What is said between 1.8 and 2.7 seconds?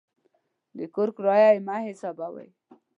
حسابوئ.